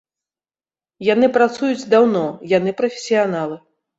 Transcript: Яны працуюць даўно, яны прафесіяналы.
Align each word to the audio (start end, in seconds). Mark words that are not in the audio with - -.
Яны 1.07 1.27
працуюць 1.35 1.85
даўно, 1.93 2.23
яны 2.57 2.75
прафесіяналы. 2.83 3.61